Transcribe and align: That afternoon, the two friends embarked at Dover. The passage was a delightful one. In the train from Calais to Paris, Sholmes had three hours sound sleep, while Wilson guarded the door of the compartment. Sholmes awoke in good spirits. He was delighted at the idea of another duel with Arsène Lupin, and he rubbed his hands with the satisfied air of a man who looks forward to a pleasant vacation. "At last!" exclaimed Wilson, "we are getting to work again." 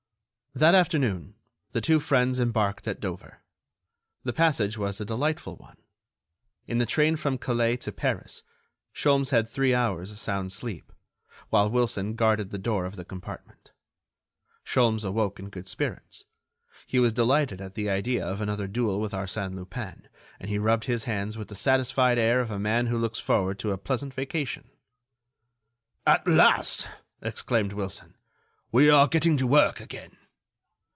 That 0.53 0.75
afternoon, 0.75 1.35
the 1.71 1.79
two 1.79 2.01
friends 2.01 2.37
embarked 2.37 2.85
at 2.85 2.99
Dover. 2.99 3.37
The 4.25 4.33
passage 4.33 4.77
was 4.77 4.99
a 4.99 5.05
delightful 5.05 5.55
one. 5.55 5.77
In 6.67 6.77
the 6.77 6.85
train 6.85 7.15
from 7.15 7.37
Calais 7.37 7.77
to 7.77 7.93
Paris, 7.93 8.43
Sholmes 8.93 9.29
had 9.29 9.49
three 9.49 9.73
hours 9.73 10.19
sound 10.19 10.51
sleep, 10.51 10.91
while 11.51 11.69
Wilson 11.69 12.15
guarded 12.15 12.49
the 12.49 12.57
door 12.57 12.83
of 12.83 12.97
the 12.97 13.05
compartment. 13.05 13.71
Sholmes 14.65 15.05
awoke 15.05 15.39
in 15.39 15.47
good 15.51 15.69
spirits. 15.69 16.25
He 16.85 16.99
was 16.99 17.13
delighted 17.13 17.61
at 17.61 17.75
the 17.75 17.89
idea 17.89 18.21
of 18.25 18.41
another 18.41 18.67
duel 18.67 18.99
with 18.99 19.13
Arsène 19.13 19.55
Lupin, 19.55 20.09
and 20.37 20.49
he 20.49 20.59
rubbed 20.59 20.83
his 20.83 21.05
hands 21.05 21.37
with 21.37 21.47
the 21.47 21.55
satisfied 21.55 22.17
air 22.17 22.41
of 22.41 22.51
a 22.51 22.59
man 22.59 22.87
who 22.87 22.97
looks 22.99 23.19
forward 23.19 23.57
to 23.59 23.71
a 23.71 23.77
pleasant 23.77 24.13
vacation. 24.13 24.69
"At 26.05 26.27
last!" 26.27 26.89
exclaimed 27.21 27.71
Wilson, 27.71 28.17
"we 28.69 28.89
are 28.89 29.07
getting 29.07 29.37
to 29.37 29.47
work 29.47 29.79
again." 29.79 30.17